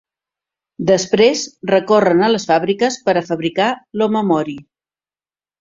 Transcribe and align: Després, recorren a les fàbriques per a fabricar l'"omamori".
Després, 0.91 1.43
recorren 1.71 2.25
a 2.29 2.31
les 2.37 2.49
fàbriques 2.53 2.99
per 3.11 3.15
a 3.21 3.23
fabricar 3.29 3.71
l'"omamori". 3.99 4.61